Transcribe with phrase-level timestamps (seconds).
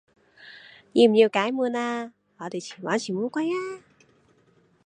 [0.93, 3.83] 要唔要解悶啊我哋玩潛烏龜呀